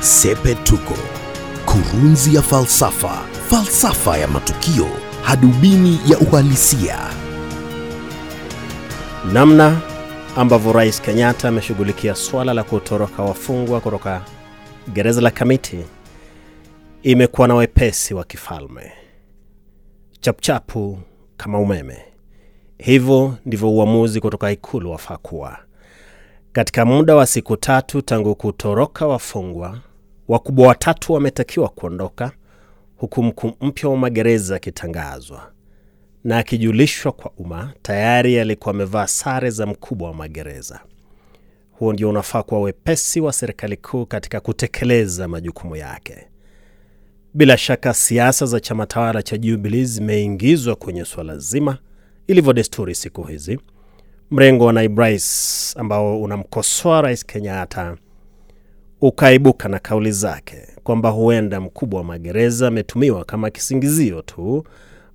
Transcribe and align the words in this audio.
Sepetuko, 0.00 0.94
kurunzi 1.66 2.34
ya 2.34 2.42
falsafa, 2.42 3.08
falsafa 3.50 4.16
ya 4.18 4.28
matukio, 4.28 4.86
hadubini 5.22 5.98
ya 6.08 6.18
uhalisia. 6.18 6.98
Namna 9.32 9.80
ambavyo 10.36 10.72
Rais 10.72 11.02
Kenyatta 11.02 11.48
ameshughulikia 11.48 12.14
swala 12.14 12.54
la 12.54 12.62
kutoroka 12.64 13.22
wafungwa 13.22 13.80
kutoka 13.80 14.22
gereza 14.92 15.20
la 15.20 15.30
Kamiti 15.30 15.78
imekuwa 17.02 17.48
na 17.48 17.54
wepesi 17.54 18.14
wa 18.14 18.24
kifalme, 18.24 18.92
chapuchapu 20.20 20.98
kama 21.36 21.58
umeme. 21.58 21.98
Hivyo 22.78 23.34
ndivyo 23.46 23.70
uamuzi 23.70 24.20
kutoka 24.20 24.50
Ikulu 24.52 24.90
wafaa 24.90 25.16
kuwa. 25.16 25.58
Katika 26.52 26.84
muda 26.84 27.16
wa 27.16 27.26
siku 27.26 27.56
tatu 27.56 28.02
tangu 28.02 28.34
kutoroka 28.34 29.06
wafungwa, 29.06 29.78
wakubwa 30.30 30.68
watatu 30.68 31.12
wametakiwa 31.12 31.68
kuondoka, 31.68 32.32
huku 32.96 33.22
mkuu 33.22 33.52
mpya 33.60 33.88
wa 33.88 33.96
magereza 33.96 34.56
akitangazwa 34.56 35.52
na 36.24 36.38
akijulishwa 36.38 37.12
kwa 37.12 37.30
umma 37.38 37.72
tayari 37.82 38.38
alikuwa 38.40 38.74
amevaa 38.74 39.06
sare 39.06 39.50
za 39.50 39.66
mkubwa 39.66 40.08
wa 40.08 40.14
magereza. 40.14 40.80
Huo 41.72 41.92
ndio 41.92 42.08
unafaa 42.08 42.42
kuwa 42.42 42.60
wepesi 42.60 43.20
wa 43.20 43.32
serikali 43.32 43.76
kuu 43.76 44.06
katika 44.06 44.40
kutekeleza 44.40 45.28
majukumu 45.28 45.76
yake. 45.76 46.26
Bila 47.34 47.56
shaka 47.56 47.94
siasa 47.94 48.46
za 48.46 48.60
chama 48.60 48.86
tawala 48.86 49.22
cha 49.22 49.38
Jubilee 49.38 49.84
zimeingizwa 49.84 50.76
kwenye 50.76 51.04
suala 51.04 51.38
zima, 51.38 51.78
ilivyo 52.26 52.52
desturi 52.52 52.94
siku 52.94 53.22
hizi. 53.22 53.58
Mrengo 54.30 54.64
wa 54.64 54.72
naibu 54.72 55.02
ambao 55.76 56.22
unamkosoa 56.22 57.00
rais 57.02 57.26
Kenyatta 57.26 57.96
ukaibuka 59.00 59.68
na 59.68 59.78
kauli 59.78 60.12
zake 60.12 60.56
kwamba 60.84 61.08
huenda 61.10 61.60
mkubwa 61.60 62.00
wa 62.00 62.04
magereza 62.06 62.68
ametumiwa 62.68 63.24
kama 63.24 63.50
kisingizio 63.50 64.22
tu, 64.22 64.64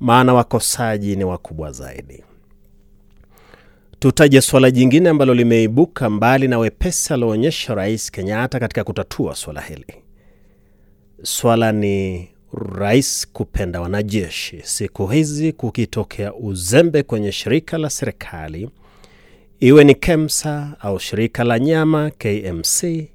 maana 0.00 0.34
wakosaji 0.34 1.16
ni 1.16 1.24
wakubwa 1.24 1.72
zaidi. 1.72 2.24
Tutaje 3.98 4.40
suala 4.40 4.70
jingine 4.70 5.08
ambalo 5.08 5.34
limeibuka 5.34 6.10
mbali 6.10 6.48
na 6.48 6.58
wepesi 6.58 7.12
alioonyesha 7.14 7.74
rais 7.74 8.10
Kenyatta 8.10 8.60
katika 8.60 8.84
kutatua 8.84 9.34
swala 9.34 9.60
hili. 9.60 9.86
Swala 11.22 11.72
ni 11.72 12.28
rais 12.78 13.28
kupenda 13.32 13.80
wanajeshi. 13.80 14.60
Siku 14.64 15.06
hizi 15.06 15.52
kukitokea 15.52 16.34
uzembe 16.34 17.02
kwenye 17.02 17.32
shirika 17.32 17.78
la 17.78 17.90
serikali, 17.90 18.70
iwe 19.60 19.84
ni 19.84 19.94
KEMSA 19.94 20.76
au 20.80 20.98
shirika 21.00 21.44
la 21.44 21.58
nyama 21.58 22.10
KMC, 22.10 23.08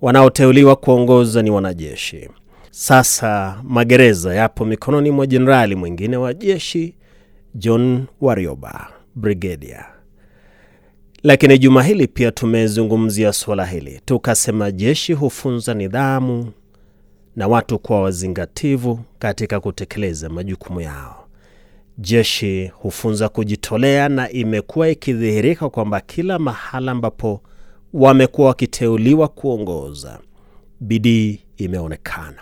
wanaoteuliwa 0.00 0.76
kuongoza 0.76 1.42
ni 1.42 1.50
wanajeshi. 1.50 2.28
Sasa 2.70 3.60
magereza 3.64 4.34
yapo 4.34 4.64
mikononi 4.64 5.10
mwa 5.10 5.26
jenerali 5.26 5.74
mwingine 5.74 6.16
wa 6.16 6.34
jeshi 6.34 6.94
John 7.54 8.04
Warioba, 8.20 8.88
brigedia. 9.14 9.84
Lakini 11.22 11.58
juma 11.58 11.82
hili 11.82 12.06
pia 12.06 12.30
tumezungumzia 12.32 13.32
suala 13.32 13.66
hili, 13.66 14.00
tukasema 14.04 14.70
jeshi 14.70 15.12
hufunza 15.12 15.74
nidhamu 15.74 16.52
na 17.36 17.48
watu 17.48 17.78
kuwa 17.78 18.00
wazingativu 18.02 19.00
katika 19.18 19.60
kutekeleza 19.60 20.28
majukumu 20.28 20.80
yao. 20.80 21.24
Jeshi 21.98 22.70
hufunza 22.74 23.28
kujitolea, 23.28 24.08
na 24.08 24.30
imekuwa 24.30 24.88
ikidhihirika 24.88 25.68
kwamba 25.70 26.00
kila 26.00 26.38
mahala 26.38 26.92
ambapo 26.92 27.40
wamekuwa 27.92 28.48
wakiteuliwa 28.48 29.28
kuongoza, 29.28 30.18
bidii 30.80 31.40
imeonekana, 31.56 32.40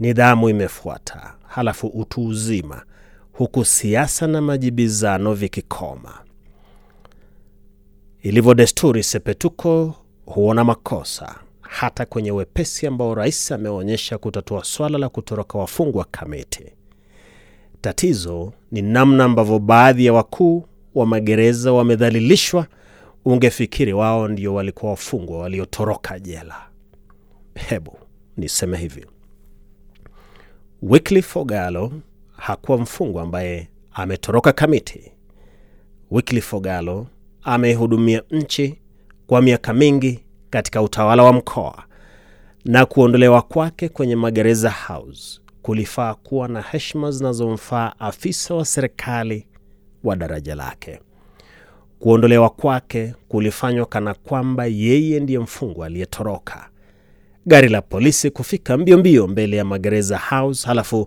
nidhamu 0.00 0.48
imefuata, 0.48 1.34
halafu 1.46 1.86
utu 1.86 2.26
uzima, 2.26 2.82
huku 3.32 3.64
siasa 3.64 4.26
na 4.26 4.40
majibizano 4.40 5.34
vikikoma. 5.34 6.14
Ilivyo 8.22 8.54
desturi, 8.54 9.02
Sepetuko 9.02 9.94
huona 10.26 10.64
makosa 10.64 11.34
hata 11.60 12.06
kwenye 12.06 12.30
wepesi 12.30 12.86
ambao 12.86 13.14
rais 13.14 13.52
ameonyesha 13.52 14.18
kutatua 14.18 14.64
swala 14.64 14.98
la 14.98 15.08
kutoroka 15.08 15.58
wafungwa 15.58 16.04
Kamiti. 16.10 16.64
Tatizo 17.80 18.52
ni 18.70 18.82
namna 18.82 19.24
ambavyo 19.24 19.58
baadhi 19.58 20.06
ya 20.06 20.12
wakuu 20.12 20.64
wa 20.94 21.06
magereza 21.06 21.72
wamedhalilishwa. 21.72 22.66
Ungefikiri 23.26 23.92
wao 23.92 24.28
ndio 24.28 24.54
walikuwa 24.54 24.90
wafungwa 24.90 25.38
waliotoroka 25.38 26.18
jela. 26.18 26.68
Hebu 27.54 27.98
niseme 28.36 28.76
hivi, 28.76 29.06
Wycliffe 30.82 31.38
Ogalo 31.38 31.92
hakuwa 32.36 32.78
mfungwa 32.78 33.22
ambaye 33.22 33.68
ametoroka 33.92 34.52
Kamiti. 34.52 35.12
Wycliffe 36.10 36.56
Ogalo 36.56 37.06
ameihudumia 37.42 38.22
nchi 38.30 38.78
kwa 39.26 39.42
miaka 39.42 39.74
mingi 39.74 40.24
katika 40.50 40.82
utawala 40.82 41.22
wa 41.22 41.32
mkoa 41.32 41.84
na 42.64 42.86
kuondolewa 42.86 43.42
kwake 43.42 43.88
kwenye 43.88 44.16
magereza 44.16 44.70
house 44.70 45.40
kulifaa 45.62 46.14
kuwa 46.14 46.48
na 46.48 46.62
heshima 46.62 47.10
zinazomfaa 47.10 47.92
afisa 47.98 48.54
wa 48.54 48.64
serikali 48.64 49.46
wa 50.04 50.16
daraja 50.16 50.54
lake. 50.54 51.00
Kuondolewa 52.10 52.50
kwake 52.50 53.14
kulifanywa 53.28 53.86
kana 53.86 54.14
kwamba 54.14 54.66
yeye 54.66 55.20
ndiye 55.20 55.38
mfungwa 55.38 55.86
aliyetoroka. 55.86 56.68
Gari 57.46 57.68
la 57.68 57.82
polisi 57.82 58.30
kufika 58.30 58.76
mbio 58.76 58.98
mbio 58.98 59.26
mbele 59.26 59.56
ya 59.56 59.64
magereza 59.64 60.18
house, 60.18 60.66
halafu 60.66 61.06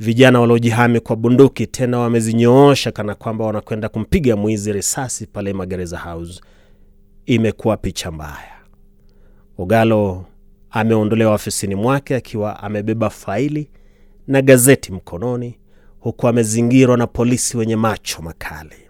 vijana 0.00 0.40
waliojihami 0.40 1.00
kwa 1.00 1.16
bunduki 1.16 1.66
tena 1.66 1.98
wamezinyoosha 1.98 2.92
kana 2.92 3.14
kwamba 3.14 3.44
wanakwenda 3.46 3.88
kumpiga 3.88 4.36
mwizi 4.36 4.72
risasi 4.72 5.26
pale 5.26 5.52
magereza 5.52 5.98
house. 5.98 6.40
Imekuwa 7.26 7.76
picha 7.76 8.10
mbaya. 8.10 8.56
Ogalo 9.58 10.24
ameondolewa 10.70 11.34
ofisini 11.34 11.74
mwake 11.74 12.14
akiwa 12.16 12.62
amebeba 12.62 13.10
faili 13.10 13.70
na 14.26 14.42
gazeti 14.42 14.92
mkononi, 14.92 15.58
huku 16.00 16.28
amezingirwa 16.28 16.96
na 16.96 17.06
polisi 17.06 17.56
wenye 17.56 17.76
macho 17.76 18.22
makali. 18.22 18.85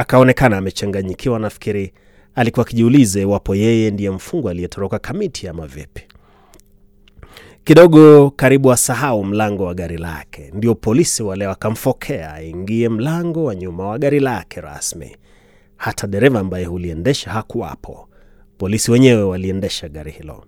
Akaonekana 0.00 0.56
amechanganyikiwa, 0.58 1.38
nafikiri 1.38 1.92
alikuwa 2.34 2.66
akijiuliza 2.66 3.20
iwapo 3.20 3.54
yeye 3.54 3.90
ndiye 3.90 4.10
mfungwa 4.10 4.50
aliyetoroka 4.50 4.98
Kamiti 4.98 5.48
ama 5.48 5.66
vipi. 5.66 6.02
Kidogo 7.64 8.30
karibu 8.30 8.72
asahau 8.72 9.24
mlango 9.24 9.64
wa 9.64 9.74
gari 9.74 9.96
lake, 9.96 10.50
ndio 10.54 10.74
polisi 10.74 11.22
wale 11.22 11.46
wakamfokea 11.46 12.32
aingie 12.34 12.88
mlango 12.88 13.44
wa 13.44 13.54
nyuma 13.54 13.86
wa 13.88 13.98
gari 13.98 14.20
lake 14.20 14.60
rasmi. 14.60 15.16
Hata 15.76 16.06
dereva 16.06 16.40
ambaye 16.40 16.64
huliendesha 16.64 17.30
hakuwapo. 17.30 18.08
Polisi 18.58 18.90
wenyewe 18.90 19.22
waliendesha 19.22 19.88
gari 19.88 20.10
hilo. 20.12 20.44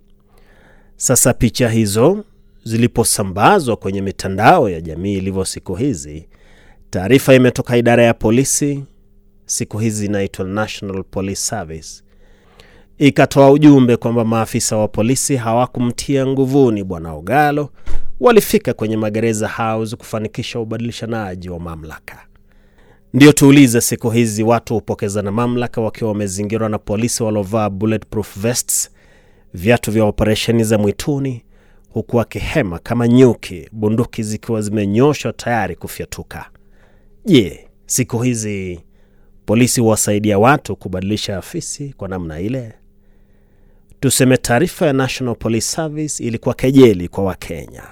Sasa 0.95 1.33
picha 1.33 1.69
hizo 1.69 2.23
ziliposambazwa 2.63 3.75
kwenye 3.77 4.01
mitandao 4.01 4.69
ya 4.69 4.81
jamii 4.81 5.13
ilivyo 5.17 5.45
siku 5.45 5.75
hizi, 5.75 6.27
taarifa 6.89 7.33
imetoka 7.33 7.77
idara 7.77 8.03
ya 8.03 8.13
polisi, 8.13 8.83
siku 9.45 9.77
hizi 9.79 10.05
inaitwa 10.05 10.45
National 10.45 11.03
Police 11.03 11.41
Service, 11.41 12.03
ikatoa 12.97 13.51
ujumbe 13.51 13.97
kwamba 13.97 14.25
maafisa 14.25 14.77
wa 14.77 14.87
polisi 14.87 15.35
hawakumtia 15.35 16.27
nguvuni 16.27 16.83
bwana 16.83 17.13
Ogalo, 17.13 17.69
walifika 18.19 18.73
kwenye 18.73 18.97
magereza 18.97 19.47
house 19.47 19.95
kufanikisha 19.95 20.59
ubadilishanaji 20.59 21.49
wa 21.49 21.59
mamlaka. 21.59 22.19
Ndio 23.13 23.31
tuulize, 23.31 23.81
siku 23.81 24.09
hizi 24.09 24.43
watu 24.43 24.73
hupokezana 24.73 25.31
mamlaka 25.31 25.81
wakiwa 25.81 26.09
wamezingirwa 26.09 26.69
na 26.69 26.77
polisi 26.79 27.23
waliovaa 27.23 27.69
bulletproof 27.69 28.37
vests, 28.39 28.89
viatu 29.53 29.91
vya 29.91 30.03
operesheni 30.05 30.63
za 30.63 30.77
mwituni, 30.77 31.43
huku 31.89 32.17
wakihema 32.17 32.79
kama 32.79 33.07
nyuki, 33.07 33.69
bunduki 33.71 34.23
zikiwa 34.23 34.61
zimenyoshwa 34.61 35.33
tayari 35.33 35.75
kufyatuka. 35.75 36.49
Je, 37.25 37.67
siku 37.85 38.19
hizi 38.19 38.79
polisi 39.45 39.81
huwasaidia 39.81 40.39
watu 40.39 40.75
kubadilisha 40.75 41.37
afisi 41.37 41.93
kwa 41.97 42.07
namna 42.07 42.39
ile? 42.39 42.73
Tuseme 43.99 44.37
taarifa 44.37 44.85
ya 44.87 44.93
National 44.93 45.35
Police 45.35 45.65
Service 45.67 46.23
ilikuwa 46.23 46.55
kejeli 46.55 47.07
kwa 47.07 47.23
Wakenya, 47.23 47.83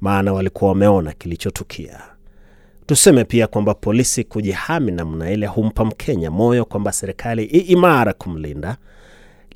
maana 0.00 0.32
walikuwa 0.32 0.68
wameona 0.70 1.12
kilichotukia. 1.12 2.00
Tuseme 2.86 3.24
pia 3.24 3.46
kwamba 3.46 3.74
polisi 3.74 4.24
kujihami 4.24 4.92
namna 4.92 5.30
ile 5.30 5.46
humpa 5.46 5.84
Mkenya 5.84 6.30
moyo 6.30 6.64
kwamba 6.64 6.92
serikali 6.92 7.44
i 7.44 7.58
imara 7.58 8.12
kumlinda, 8.12 8.76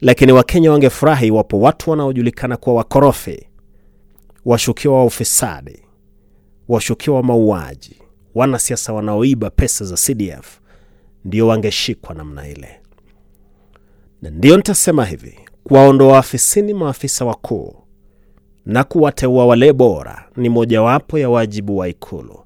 lakini 0.01 0.33
Wakenya 0.33 0.71
wangefurahi 0.73 1.27
iwapo 1.27 1.61
watu 1.61 1.91
wanaojulikana 1.91 2.57
kuwa 2.57 2.77
wakorofi, 2.77 3.47
washukiwa 4.45 4.99
wa 4.99 5.05
ufisadi, 5.05 5.83
washukiwa 6.69 7.17
wa 7.17 7.23
mauaji, 7.23 7.97
wanasiasa 8.35 8.93
wanaoiba 8.93 9.51
pesa 9.51 9.85
za 9.85 9.97
CDF 9.97 10.61
ndio 11.25 11.47
wangeshikwa 11.47 12.15
namna 12.15 12.49
ile. 12.49 12.81
Na 14.23 14.31
ndio 14.31 14.56
nitasema 14.56 15.05
hivi, 15.05 15.38
Kuwaondoa 15.65 16.19
afisini 16.19 16.75
maafisa 16.75 17.25
wakuu 17.25 17.76
na 18.67 18.85
kuwateua 18.85 19.47
wale 19.47 19.73
bora 19.73 20.29
ni 20.37 20.49
mojawapo 20.49 21.19
ya 21.19 21.31
wajibu 21.31 21.76
wa 21.76 21.88
Ikulu, 21.88 22.44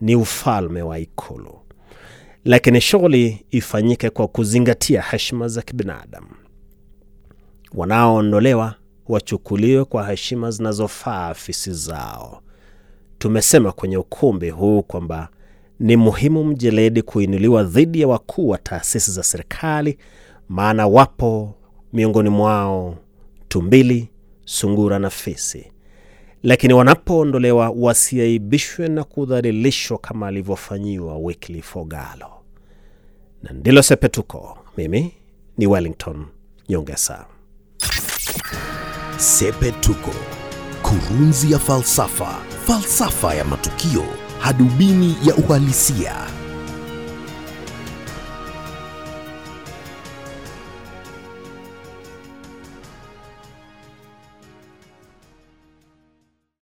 ni 0.00 0.16
ufalme 0.16 0.82
wa 0.82 0.98
Ikulu, 0.98 1.60
lakini 2.44 2.80
shughuli 2.80 3.46
ifanyike 3.50 4.10
kwa 4.10 4.28
kuzingatia 4.28 5.02
heshima 5.02 5.48
za 5.48 5.62
kibinadamu. 5.62 6.28
Wanaoondolewa 7.74 8.74
wachukuliwe 9.08 9.84
kwa 9.84 10.06
heshima 10.06 10.50
zinazofaa 10.50 11.26
afisi 11.28 11.72
zao. 11.72 12.42
Tumesema 13.18 13.72
kwenye 13.72 13.96
ukumbi 13.96 14.50
huu 14.50 14.82
kwamba 14.82 15.28
ni 15.80 15.96
muhimu 15.96 16.44
mjeledi 16.44 17.02
kuinuliwa 17.02 17.62
dhidi 17.64 18.00
ya 18.00 18.08
wakuu 18.08 18.48
wa 18.48 18.58
taasisi 18.58 19.10
za 19.10 19.22
serikali, 19.22 19.98
maana 20.48 20.86
wapo 20.86 21.54
miongoni 21.92 22.28
mwao 22.28 22.96
tumbili, 23.48 24.08
sungura 24.44 24.98
na 24.98 25.10
fisi, 25.10 25.72
lakini 26.42 26.74
wanapoondolewa 26.74 27.70
wasiaibishwe 27.76 28.88
na 28.88 29.04
kudhalilishwa 29.04 29.98
kama 29.98 30.26
alivyofanyiwa 30.28 31.18
Wycliffe 31.18 31.78
Ogalo. 31.78 32.30
Na 33.42 33.52
ndilo 33.52 33.82
Sepetuko. 33.82 34.58
Mimi 34.76 35.12
ni 35.58 35.66
Wellington 35.66 36.26
Nyongesa. 36.68 37.26
Sepetuko, 39.16 40.10
kurunzi 40.82 41.52
ya 41.52 41.58
falsafa, 41.58 42.38
falsafa 42.66 43.34
ya 43.34 43.44
matukio, 43.44 44.04
hadubini 44.40 45.16
ya 45.24 45.34
uhalisia. 45.34 46.39